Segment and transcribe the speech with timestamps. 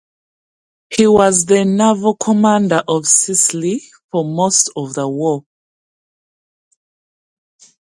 [0.89, 5.45] He was the naval commander of Sicily for most of the war.